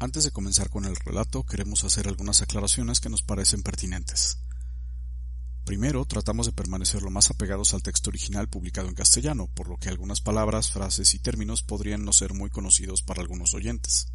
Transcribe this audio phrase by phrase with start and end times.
[0.00, 4.38] Antes de comenzar con el relato, queremos hacer algunas aclaraciones que nos parecen pertinentes.
[5.64, 9.76] Primero, tratamos de permanecer lo más apegados al texto original publicado en castellano, por lo
[9.76, 14.06] que algunas palabras, frases y términos podrían no ser muy conocidos para algunos oyentes.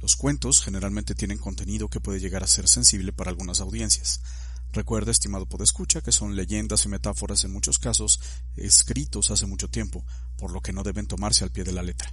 [0.00, 4.20] Los cuentos generalmente tienen contenido que puede llegar a ser sensible para algunas audiencias.
[4.72, 8.18] Recuerda, estimado podescucha, que son leyendas y metáforas en muchos casos
[8.56, 10.04] escritos hace mucho tiempo,
[10.36, 12.12] por lo que no deben tomarse al pie de la letra.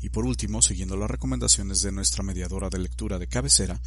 [0.00, 3.80] Y por último, siguiendo las recomendaciones de nuestra mediadora de lectura de cabecera,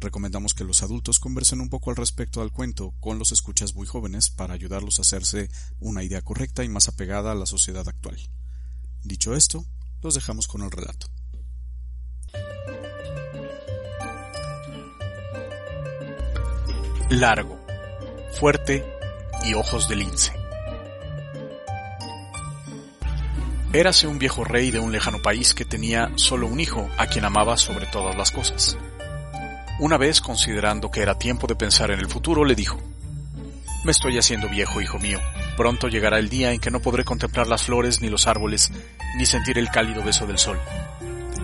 [0.00, 3.86] recomendamos que los adultos conversen un poco al respecto al cuento con los escuchas muy
[3.86, 5.48] jóvenes para ayudarlos a hacerse
[5.80, 8.18] una idea correcta y más apegada a la sociedad actual.
[9.02, 9.64] Dicho esto,
[10.02, 11.06] los dejamos con el relato.
[17.10, 17.60] Largo,
[18.40, 18.84] fuerte
[19.44, 20.41] y ojos de lince.
[23.74, 27.24] Érase un viejo rey de un lejano país que tenía solo un hijo a quien
[27.24, 28.76] amaba sobre todas las cosas.
[29.80, 32.78] Una vez, considerando que era tiempo de pensar en el futuro, le dijo,
[33.82, 35.20] Me estoy haciendo viejo, hijo mío.
[35.56, 38.70] Pronto llegará el día en que no podré contemplar las flores ni los árboles,
[39.16, 40.60] ni sentir el cálido beso del sol.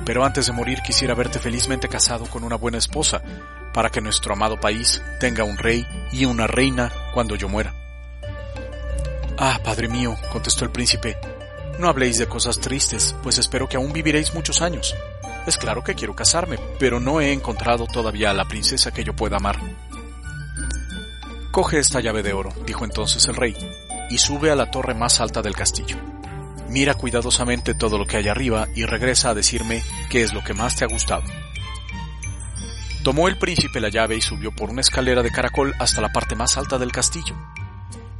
[0.05, 3.22] Pero antes de morir quisiera verte felizmente casado con una buena esposa,
[3.72, 7.75] para que nuestro amado país tenga un rey y una reina cuando yo muera.
[9.38, 11.16] Ah, padre mío, contestó el príncipe,
[11.79, 14.95] no habléis de cosas tristes, pues espero que aún viviréis muchos años.
[15.47, 19.15] Es claro que quiero casarme, pero no he encontrado todavía a la princesa que yo
[19.15, 19.59] pueda amar.
[21.51, 23.56] Coge esta llave de oro, dijo entonces el rey,
[24.11, 25.97] y sube a la torre más alta del castillo.
[26.69, 30.55] Mira cuidadosamente todo lo que hay arriba y regresa a decirme qué es lo que
[30.55, 31.25] más te ha gustado.
[33.03, 36.34] Tomó el príncipe la llave y subió por una escalera de caracol hasta la parte
[36.37, 37.34] más alta del castillo.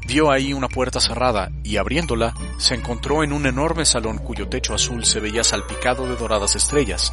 [0.09, 4.73] Vio ahí una puerta cerrada y abriéndola se encontró en un enorme salón cuyo techo
[4.73, 7.12] azul se veía salpicado de doradas estrellas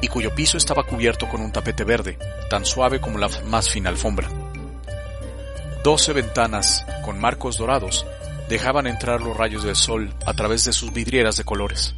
[0.00, 2.18] y cuyo piso estaba cubierto con un tapete verde,
[2.50, 4.28] tan suave como la más fina alfombra.
[5.84, 8.04] Doce ventanas con marcos dorados
[8.48, 11.94] dejaban entrar los rayos del sol a través de sus vidrieras de colores.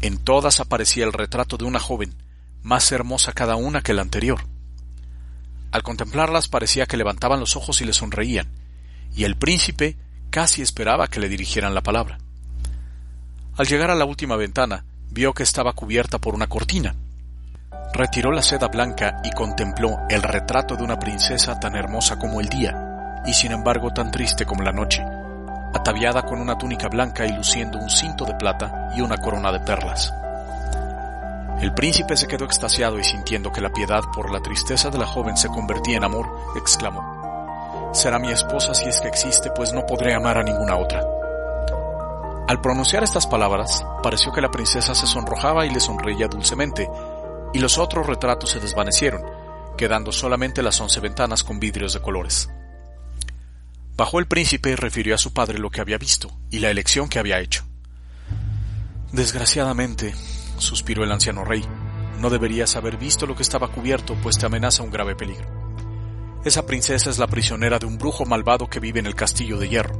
[0.00, 2.16] En todas aparecía el retrato de una joven,
[2.64, 4.40] más hermosa cada una que la anterior.
[5.70, 8.65] Al contemplarlas parecía que levantaban los ojos y le sonreían,
[9.14, 9.96] y el príncipe
[10.30, 12.18] casi esperaba que le dirigieran la palabra.
[13.56, 16.94] Al llegar a la última ventana, vio que estaba cubierta por una cortina.
[17.94, 22.50] Retiró la seda blanca y contempló el retrato de una princesa tan hermosa como el
[22.50, 25.02] día, y sin embargo tan triste como la noche,
[25.72, 29.60] ataviada con una túnica blanca y luciendo un cinto de plata y una corona de
[29.60, 30.12] perlas.
[31.62, 35.06] El príncipe se quedó extasiado y sintiendo que la piedad por la tristeza de la
[35.06, 37.15] joven se convertía en amor, exclamó
[37.92, 41.02] será mi esposa si es que existe, pues no podré amar a ninguna otra.
[42.48, 46.88] Al pronunciar estas palabras, pareció que la princesa se sonrojaba y le sonreía dulcemente,
[47.52, 49.22] y los otros retratos se desvanecieron,
[49.76, 52.48] quedando solamente las once ventanas con vidrios de colores.
[53.96, 57.08] Bajó el príncipe y refirió a su padre lo que había visto y la elección
[57.08, 57.64] que había hecho.
[59.10, 60.14] Desgraciadamente,
[60.58, 61.64] suspiró el anciano rey,
[62.20, 65.65] no deberías haber visto lo que estaba cubierto, pues te amenaza un grave peligro.
[66.46, 69.68] Esa princesa es la prisionera de un brujo malvado que vive en el castillo de
[69.68, 69.96] hierro.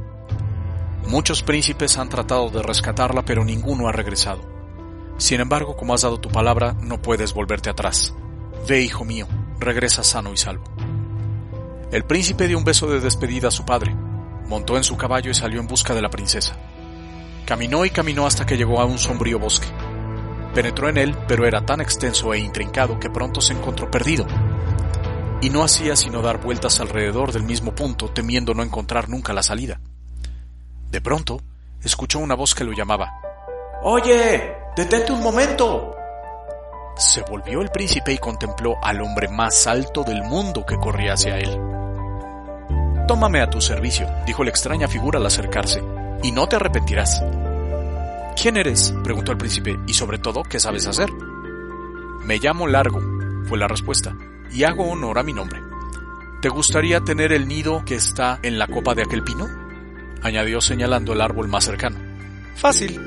[1.05, 4.49] Muchos príncipes han tratado de rescatarla, pero ninguno ha regresado.
[5.17, 8.15] Sin embargo, como has dado tu palabra, no puedes volverte atrás.
[8.65, 9.27] Ve, hijo mío,
[9.59, 10.63] regresa sano y salvo.
[11.91, 13.93] El príncipe dio un beso de despedida a su padre,
[14.47, 16.57] montó en su caballo y salió en busca de la princesa.
[17.45, 19.67] Caminó y caminó hasta que llegó a un sombrío bosque.
[20.53, 24.25] Penetró en él, pero era tan extenso e intrincado que pronto se encontró perdido
[25.41, 29.43] y no hacía sino dar vueltas alrededor del mismo punto, temiendo no encontrar nunca la
[29.43, 29.79] salida.
[30.89, 31.41] De pronto,
[31.83, 33.21] escuchó una voz que lo llamaba.
[33.83, 35.95] Oye, detente un momento.
[36.95, 41.37] Se volvió el príncipe y contempló al hombre más alto del mundo que corría hacia
[41.37, 41.59] él.
[43.07, 45.83] Tómame a tu servicio, dijo la extraña figura al acercarse,
[46.23, 47.23] y no te arrepentirás.
[48.41, 48.93] ¿Quién eres?
[49.03, 51.11] preguntó el príncipe, y sobre todo, ¿qué sabes hacer?
[52.23, 52.99] Me llamo Largo,
[53.47, 54.15] fue la respuesta
[54.51, 55.61] y hago honor a mi nombre.
[56.41, 59.47] ¿Te gustaría tener el nido que está en la copa de aquel pino?
[60.21, 61.97] añadió señalando el árbol más cercano.
[62.55, 62.99] Fácil.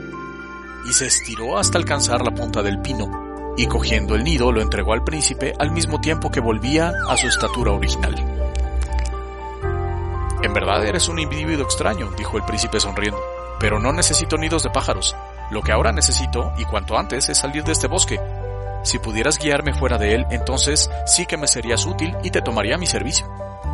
[0.89, 4.93] Y se estiró hasta alcanzar la punta del pino, y cogiendo el nido lo entregó
[4.93, 8.15] al príncipe al mismo tiempo que volvía a su estatura original.
[10.43, 13.21] En verdad eres un individuo extraño, dijo el príncipe sonriendo,
[13.59, 15.15] pero no necesito nidos de pájaros.
[15.51, 18.19] Lo que ahora necesito, y cuanto antes, es salir de este bosque,
[18.83, 22.79] si pudieras guiarme fuera de él, entonces sí que me serías útil y te tomaría
[22.79, 23.29] mi servicio.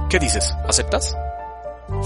[0.08, 0.54] ¿Qué dices?
[0.68, 1.16] ¿Aceptas?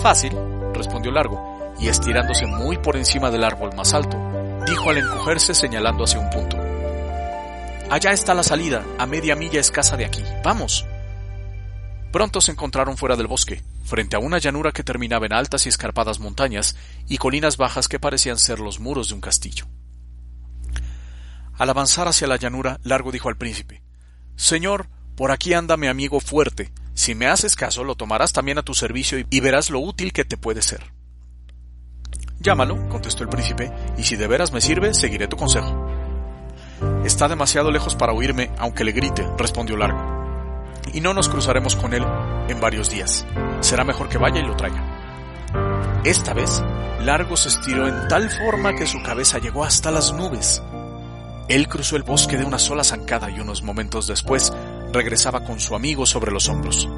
[0.02, 0.36] Fácil,
[0.74, 4.18] respondió Largo, y estirándose muy por encima del árbol más alto,
[4.66, 6.56] dijo al encogerse señalando hacia un punto.
[7.90, 10.22] Allá está la salida, a media milla escasa de aquí.
[10.44, 10.86] Vamos.
[12.12, 15.68] Pronto se encontraron fuera del bosque, frente a una llanura que terminaba en altas y
[15.68, 16.76] escarpadas montañas
[17.08, 19.66] y colinas bajas que parecían ser los muros de un castillo.
[21.60, 23.82] Al avanzar hacia la llanura, Largo dijo al príncipe
[24.34, 26.72] Señor, por aquí anda mi amigo fuerte.
[26.94, 30.24] Si me haces caso, lo tomarás también a tu servicio y verás lo útil que
[30.24, 30.82] te puede ser.
[32.40, 35.86] Llámalo, contestó el príncipe, y si de veras me sirve, seguiré tu consejo.
[37.04, 40.18] Está demasiado lejos para oírme, aunque le grite, respondió Largo
[40.94, 42.04] y no nos cruzaremos con él
[42.48, 43.26] en varios días.
[43.60, 46.00] Será mejor que vaya y lo traiga.
[46.04, 46.62] Esta vez,
[47.00, 50.62] Largo se estiró en tal forma que su cabeza llegó hasta las nubes.
[51.50, 54.52] Él cruzó el bosque de una sola zancada y unos momentos después
[54.92, 56.88] regresaba con su amigo sobre los hombros.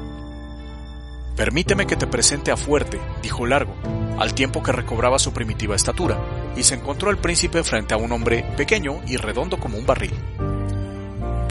[1.35, 3.73] Permíteme que te presente a Fuerte, dijo Largo,
[4.19, 6.19] al tiempo que recobraba su primitiva estatura,
[6.55, 10.13] y se encontró el príncipe frente a un hombre pequeño y redondo como un barril.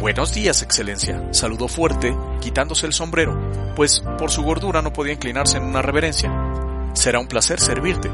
[0.01, 3.37] Buenos días, Excelencia, saludó fuerte, quitándose el sombrero,
[3.75, 6.31] pues por su gordura no podía inclinarse en una reverencia.
[6.93, 8.13] Será un placer servirte.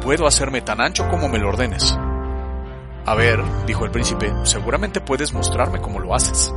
[0.00, 1.98] Puedo hacerme tan ancho como me lo ordenes.
[3.04, 6.52] A ver, dijo el príncipe, seguramente puedes mostrarme cómo lo haces.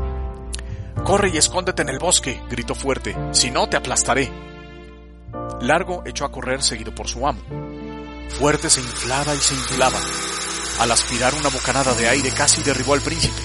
[1.03, 4.31] Corre y escóndete en el bosque, gritó fuerte, si no te aplastaré.
[5.61, 7.41] Largo echó a correr seguido por su amo.
[8.29, 9.97] Fuerte se inflaba y se inflaba.
[10.79, 13.41] Al aspirar una bocanada de aire casi derribó al príncipe.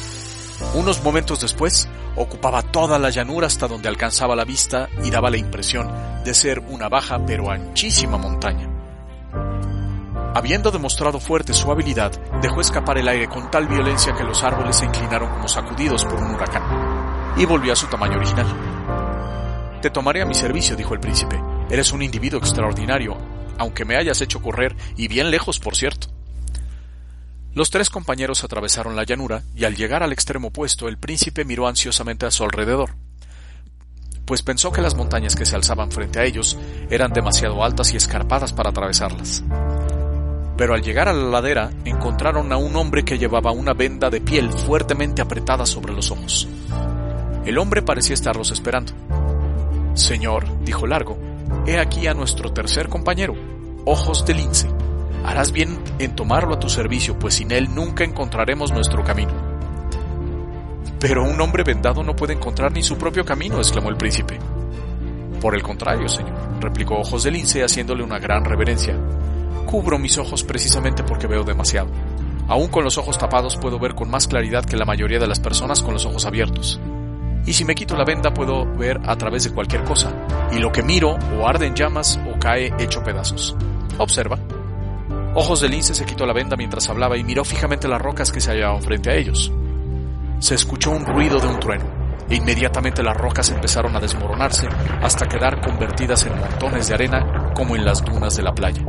[0.75, 5.39] Unos momentos después, ocupaba toda la llanura hasta donde alcanzaba la vista y daba la
[5.39, 5.91] impresión
[6.25, 8.69] de ser una baja pero anchísima montaña.
[10.35, 14.77] Habiendo demostrado fuerte su habilidad, dejó escapar el aire con tal violencia que los árboles
[14.77, 18.47] se inclinaron como sacudidos por un huracán, y volvió a su tamaño original.
[19.83, 21.41] Te tomaré a mi servicio, dijo el príncipe.
[21.71, 23.17] Eres un individuo extraordinario,
[23.59, 26.09] aunque me hayas hecho correr, y bien lejos, por cierto.
[27.55, 31.67] Los tres compañeros atravesaron la llanura y al llegar al extremo opuesto el príncipe miró
[31.67, 32.95] ansiosamente a su alrededor,
[34.25, 36.57] pues pensó que las montañas que se alzaban frente a ellos
[36.89, 39.43] eran demasiado altas y escarpadas para atravesarlas.
[40.61, 44.21] Pero al llegar a la ladera encontraron a un hombre que llevaba una venda de
[44.21, 46.47] piel fuertemente apretada sobre los ojos.
[47.47, 48.93] El hombre parecía estarlos esperando.
[49.95, 51.17] Señor, dijo Largo,
[51.67, 53.35] he aquí a nuestro tercer compañero,
[53.87, 54.69] Ojos de Lince.
[55.25, 59.33] Harás bien en tomarlo a tu servicio, pues sin él nunca encontraremos nuestro camino.
[60.99, 64.39] Pero un hombre vendado no puede encontrar ni su propio camino, exclamó el príncipe.
[65.41, 68.95] Por el contrario, señor, replicó Ojos de Lince haciéndole una gran reverencia.
[69.67, 71.91] Cubro mis ojos precisamente porque veo demasiado.
[72.49, 75.39] Aún con los ojos tapados puedo ver con más claridad que la mayoría de las
[75.39, 76.81] personas con los ojos abiertos.
[77.47, 80.13] Y si me quito la venda puedo ver a través de cualquier cosa,
[80.53, 83.57] y lo que miro o arde en llamas o cae hecho pedazos.
[83.99, 84.39] Observa.
[85.35, 88.41] Ojos de lince se quitó la venda mientras hablaba y miró fijamente las rocas que
[88.41, 89.53] se hallaban frente a ellos.
[90.41, 91.85] Se escuchó un ruido de un trueno,
[92.29, 94.69] e inmediatamente las rocas empezaron a desmoronarse
[95.03, 98.83] hasta quedar convertidas en montones de arena como en las dunas de la playa.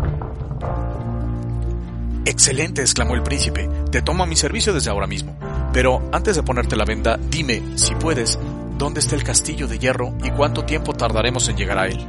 [2.26, 5.38] Excelente, exclamó el príncipe, te tomo a mi servicio desde ahora mismo.
[5.74, 8.38] Pero antes de ponerte la venda, dime, si puedes,
[8.78, 12.06] dónde está el castillo de hierro y cuánto tiempo tardaremos en llegar a él.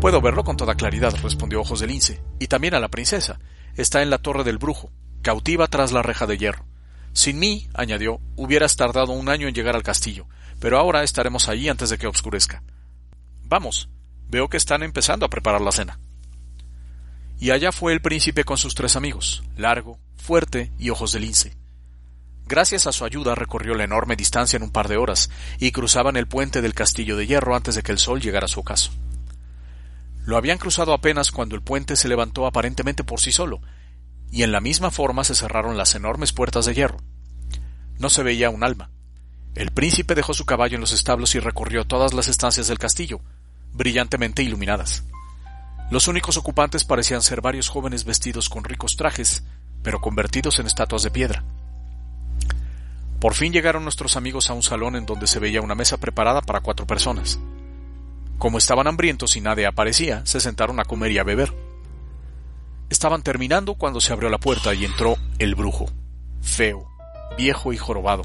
[0.00, 3.40] Puedo verlo con toda claridad, respondió Ojos de Lince, y también a la princesa.
[3.74, 4.92] Está en la torre del brujo,
[5.22, 6.64] cautiva tras la reja de hierro.
[7.12, 10.28] Sin mí, añadió, hubieras tardado un año en llegar al castillo,
[10.60, 12.62] pero ahora estaremos allí antes de que oscurezca.
[13.42, 13.88] Vamos,
[14.28, 15.98] veo que están empezando a preparar la cena.
[17.40, 21.56] Y allá fue el príncipe con sus tres amigos, Largo, Fuerte y Ojos de Lince.
[22.46, 26.16] Gracias a su ayuda recorrió la enorme distancia en un par de horas, y cruzaban
[26.16, 28.90] el puente del castillo de hierro antes de que el sol llegara a su ocaso.
[30.24, 33.60] Lo habían cruzado apenas cuando el puente se levantó aparentemente por sí solo,
[34.30, 36.98] y en la misma forma se cerraron las enormes puertas de hierro.
[37.98, 38.90] No se veía un alma.
[39.54, 43.20] El príncipe dejó su caballo en los establos y recorrió todas las estancias del castillo,
[43.72, 45.04] brillantemente iluminadas.
[45.90, 49.44] Los únicos ocupantes parecían ser varios jóvenes vestidos con ricos trajes,
[49.82, 51.44] pero convertidos en estatuas de piedra.
[53.20, 56.42] Por fin llegaron nuestros amigos a un salón en donde se veía una mesa preparada
[56.42, 57.40] para cuatro personas.
[58.38, 61.52] Como estaban hambrientos y nadie aparecía, se sentaron a comer y a beber.
[62.90, 65.86] Estaban terminando cuando se abrió la puerta y entró el brujo,
[66.42, 66.88] feo,
[67.36, 68.22] viejo y jorobado,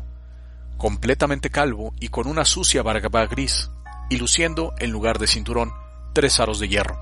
[0.77, 3.71] completamente calvo y con una sucia barba gris,
[4.09, 5.73] y luciendo, en lugar de cinturón,
[6.13, 6.99] tres aros de hierro.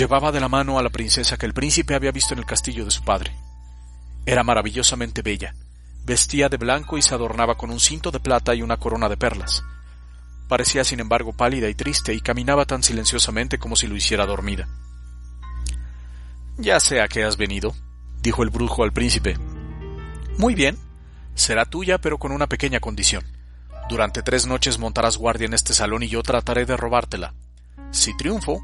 [0.00, 2.86] Llevaba de la mano a la princesa que el príncipe había visto en el castillo
[2.86, 3.36] de su padre.
[4.24, 5.54] Era maravillosamente bella,
[6.06, 9.18] vestía de blanco y se adornaba con un cinto de plata y una corona de
[9.18, 9.62] perlas,
[10.48, 14.68] Parecía, sin embargo, pálida y triste y caminaba tan silenciosamente como si lo hiciera dormida.
[16.56, 17.74] Ya sé a qué has venido,
[18.22, 19.36] dijo el brujo al príncipe.
[20.38, 20.78] Muy bien.
[21.34, 23.22] Será tuya, pero con una pequeña condición.
[23.90, 27.34] Durante tres noches montarás guardia en este salón y yo trataré de robártela.
[27.90, 28.62] Si triunfo,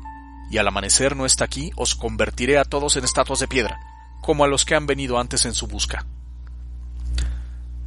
[0.50, 3.80] y al amanecer no está aquí, os convertiré a todos en estatuas de piedra,
[4.20, 6.06] como a los que han venido antes en su busca.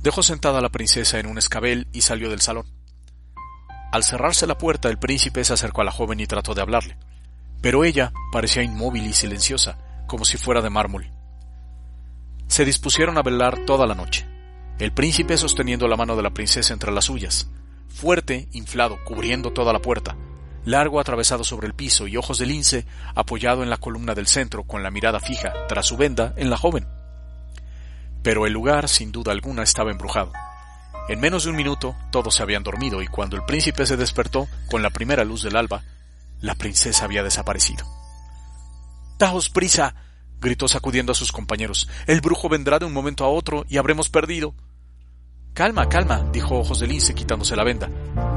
[0.01, 2.65] Dejó sentada a la princesa en un escabel y salió del salón.
[3.91, 6.97] Al cerrarse la puerta, el príncipe se acercó a la joven y trató de hablarle,
[7.61, 11.11] pero ella parecía inmóvil y silenciosa, como si fuera de mármol.
[12.47, 14.25] Se dispusieron a velar toda la noche,
[14.79, 17.49] el príncipe sosteniendo la mano de la princesa entre las suyas,
[17.89, 20.15] fuerte, inflado, cubriendo toda la puerta,
[20.65, 22.85] largo atravesado sobre el piso y ojos de lince
[23.15, 26.57] apoyado en la columna del centro con la mirada fija, tras su venda, en la
[26.57, 26.87] joven.
[28.21, 30.31] Pero el lugar, sin duda alguna, estaba embrujado.
[31.07, 34.47] En menos de un minuto todos se habían dormido y cuando el príncipe se despertó
[34.69, 35.83] con la primera luz del alba,
[36.41, 37.85] la princesa había desaparecido.
[39.17, 39.95] Daos prisa.
[40.39, 41.89] gritó sacudiendo a sus compañeros.
[42.07, 44.53] El brujo vendrá de un momento a otro y habremos perdido.
[45.59, 47.89] Calma, calma, dijo Ojos de Lince quitándose la venda.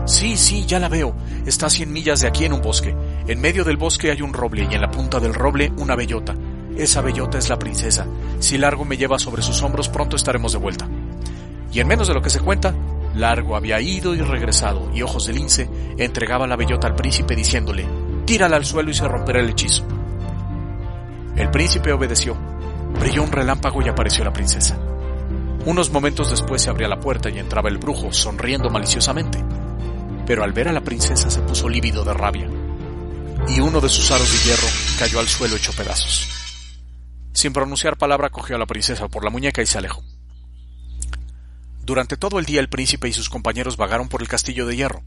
[0.07, 1.15] Sí, sí, ya la veo.
[1.47, 2.97] Está a cien millas de aquí en un bosque.
[3.29, 6.35] En medio del bosque hay un roble y en la punta del roble una bellota.
[6.77, 8.09] Esa bellota es la princesa.
[8.41, 10.89] Si Largo me lleva sobre sus hombros, pronto estaremos de vuelta
[11.73, 12.75] y en menos de lo que se cuenta,
[13.15, 17.87] Largo había ido y regresado, y Ojos de Lince entregaba la bellota al príncipe diciéndole,
[18.25, 19.85] tírala al suelo y se romperá el hechizo.
[21.37, 22.37] El príncipe obedeció.
[22.99, 24.77] Brilló un relámpago y apareció la princesa.
[25.65, 29.45] Unos momentos después se abría la puerta y entraba el brujo, sonriendo maliciosamente.
[30.27, 32.49] Pero al ver a la princesa se puso lívido de rabia,
[33.49, 34.67] y uno de sus aros de hierro
[34.99, 36.29] cayó al suelo hecho pedazos.
[37.33, 40.03] Sin pronunciar palabra cogió a la princesa por la muñeca y se alejó.
[41.85, 45.05] Durante todo el día el príncipe y sus compañeros vagaron por el castillo de hierro.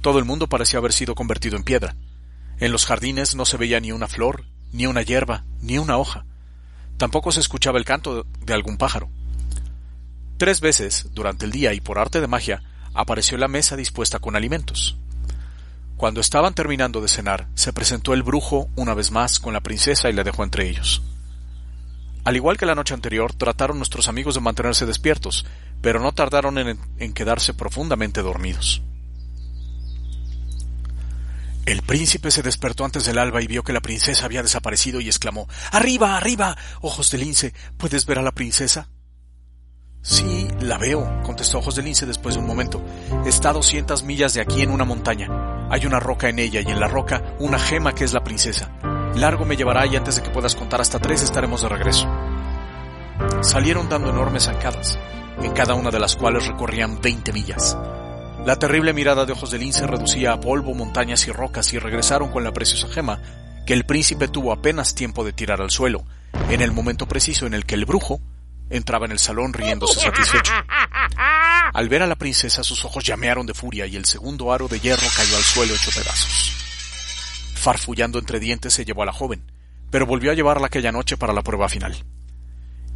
[0.00, 1.96] Todo el mundo parecía haber sido convertido en piedra.
[2.58, 6.24] En los jardines no se veía ni una flor, ni una hierba, ni una hoja.
[6.98, 9.10] Tampoco se escuchaba el canto de algún pájaro.
[10.42, 14.34] Tres veces, durante el día y por arte de magia, apareció la mesa dispuesta con
[14.34, 14.98] alimentos.
[15.96, 20.10] Cuando estaban terminando de cenar, se presentó el brujo una vez más con la princesa
[20.10, 21.00] y la dejó entre ellos.
[22.24, 25.46] Al igual que la noche anterior, trataron nuestros amigos de mantenerse despiertos,
[25.80, 28.82] pero no tardaron en, quedarse profundamente dormidos.
[31.66, 35.06] El príncipe se despertó antes del alba y vio que la princesa había desaparecido y
[35.06, 36.56] exclamó Arriba, arriba.
[36.80, 38.88] Ojos de lince, ¿puedes ver a la princesa?
[40.04, 42.82] Sí, la veo, contestó Ojos de Lince después de un momento.
[43.24, 45.68] Está a doscientas millas de aquí en una montaña.
[45.70, 48.72] Hay una roca en ella y en la roca una gema que es la princesa.
[49.14, 52.08] Largo me llevará y antes de que puedas contar hasta tres estaremos de regreso.
[53.42, 54.98] Salieron dando enormes zancadas
[55.40, 57.78] en cada una de las cuales recorrían veinte millas.
[58.44, 62.32] La terrible mirada de ojos de lince reducía a polvo montañas y rocas y regresaron
[62.32, 63.22] con la preciosa gema
[63.66, 66.02] que el príncipe tuvo apenas tiempo de tirar al suelo,
[66.50, 68.20] en el momento preciso en el que el brujo
[68.72, 70.52] entraba en el salón riéndose satisfecho.
[71.72, 74.80] Al ver a la princesa sus ojos llamearon de furia y el segundo aro de
[74.80, 76.52] hierro cayó al suelo hecho pedazos.
[77.54, 79.50] Farfullando entre dientes se llevó a la joven,
[79.90, 82.04] pero volvió a llevarla aquella noche para la prueba final.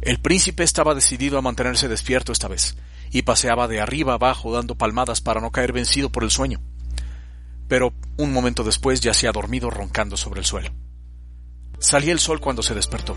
[0.01, 2.75] El príncipe estaba decidido a mantenerse despierto esta vez,
[3.11, 6.61] y paseaba de arriba abajo dando palmadas para no caer vencido por el sueño.
[7.67, 10.71] Pero un momento después yacía dormido roncando sobre el suelo.
[11.79, 13.15] Salía el sol cuando se despertó,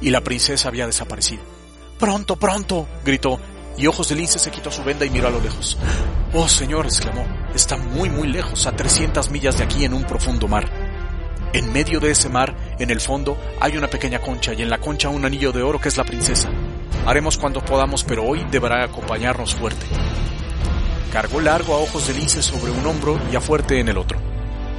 [0.00, 1.57] y la princesa había desaparecido.
[1.98, 3.40] Pronto, pronto, gritó,
[3.76, 5.76] y Ojos de Lince se quitó su venda y miró a lo lejos.
[6.32, 10.46] Oh, señor, exclamó, está muy, muy lejos, a trescientas millas de aquí en un profundo
[10.46, 10.70] mar.
[11.52, 14.78] En medio de ese mar, en el fondo, hay una pequeña concha y en la
[14.78, 16.48] concha un anillo de oro que es la princesa.
[17.04, 19.86] Haremos cuando podamos, pero hoy deberá acompañarnos fuerte.
[21.12, 24.20] Cargó largo a ojos de lince sobre un hombro y a fuerte en el otro.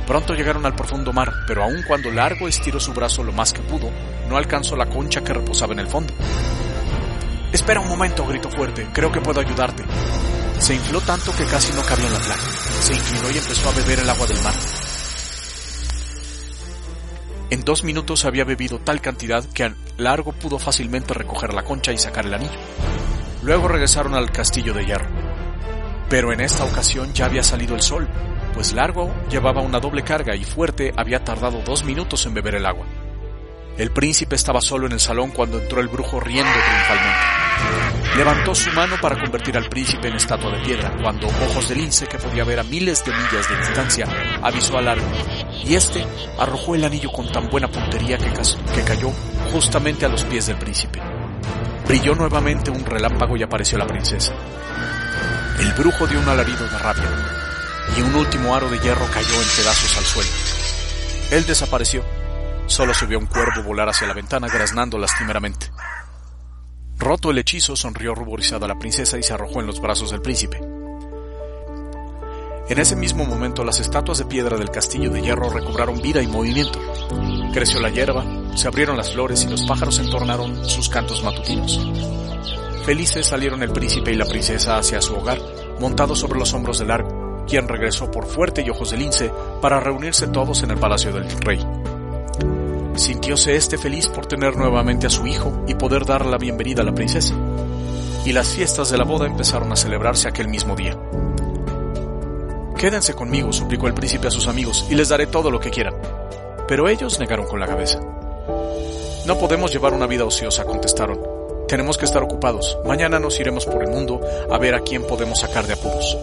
[0.07, 3.61] Pronto llegaron al profundo mar, pero aun cuando largo estiró su brazo lo más que
[3.61, 3.89] pudo,
[4.29, 6.13] no alcanzó la concha que reposaba en el fondo.
[7.59, 9.83] Espera un momento, gritó fuerte, creo que puedo ayudarte.
[10.59, 12.41] Se infló tanto que casi no cabía en la playa.
[12.79, 14.53] Se inclinó y empezó a beber el agua del mar.
[17.49, 21.97] En dos minutos había bebido tal cantidad que Largo pudo fácilmente recoger la concha y
[21.97, 22.57] sacar el anillo.
[23.43, 25.09] Luego regresaron al castillo de hierro.
[26.09, 28.07] Pero en esta ocasión ya había salido el sol,
[28.53, 32.65] pues Largo llevaba una doble carga y Fuerte había tardado dos minutos en beber el
[32.65, 32.85] agua.
[33.77, 37.48] El príncipe estaba solo en el salón cuando entró el brujo riendo triunfalmente.
[38.15, 42.07] Levantó su mano para convertir al príncipe en estatua de piedra, cuando Ojos de Lince,
[42.07, 44.05] que podía ver a miles de millas de distancia,
[44.41, 45.05] avisó a Largo,
[45.63, 46.05] y este
[46.37, 49.11] arrojó el anillo con tan buena puntería que, que cayó
[49.53, 51.01] justamente a los pies del príncipe.
[51.87, 54.33] Brilló nuevamente un relámpago y apareció la princesa.
[55.59, 57.09] El brujo dio un alarido de rabia,
[57.95, 60.29] y un último aro de hierro cayó en pedazos al suelo.
[61.31, 62.03] Él desapareció
[62.69, 65.71] Solo se vio un cuervo volar hacia la ventana graznando lastimeramente.
[66.99, 70.57] Roto el hechizo, sonrió ruborizada la princesa y se arrojó en los brazos del príncipe.
[72.67, 76.27] En ese mismo momento las estatuas de piedra del castillo de hierro recobraron vida y
[76.27, 76.77] movimiento.
[77.53, 81.79] Creció la hierba, se abrieron las flores y los pájaros entornaron sus cantos matutinos.
[82.85, 85.39] Felices salieron el príncipe y la princesa hacia su hogar,
[85.79, 89.79] montados sobre los hombros del arco, quien regresó por fuerte y ojos de lince para
[89.79, 91.78] reunirse todos en el palacio del rey.
[92.99, 96.85] Sintióse este feliz por tener nuevamente a su hijo y poder dar la bienvenida a
[96.85, 97.33] la princesa.
[98.25, 100.99] Y las fiestas de la boda empezaron a celebrarse aquel mismo día.
[102.77, 105.95] Quédense conmigo, suplicó el príncipe a sus amigos, y les daré todo lo que quieran.
[106.67, 108.01] Pero ellos negaron con la cabeza.
[109.25, 111.21] No podemos llevar una vida ociosa, contestaron.
[111.69, 112.77] Tenemos que estar ocupados.
[112.85, 114.19] Mañana nos iremos por el mundo
[114.51, 116.17] a ver a quién podemos sacar de apuros.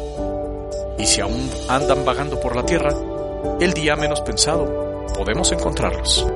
[0.98, 2.94] Y si aún andan vagando por la tierra,
[3.62, 6.26] el día menos pensado, podemos encontrarlos.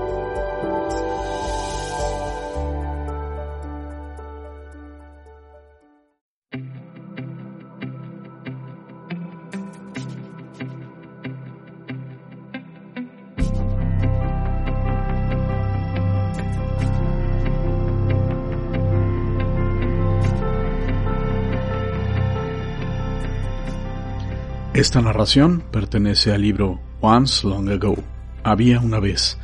[24.80, 27.96] Esta narración pertenece al libro Once Long Ago,
[28.42, 29.36] Había una vez,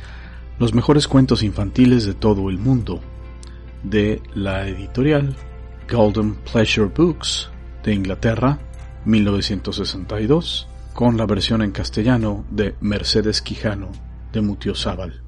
[0.57, 3.01] los mejores cuentos infantiles de todo el mundo,
[3.83, 5.35] de la editorial
[5.87, 7.51] Golden Pleasure Books
[7.83, 8.57] de Inglaterra,
[9.05, 13.89] 1962, con la versión en castellano de Mercedes Quijano
[14.33, 15.26] de Mutiozábal.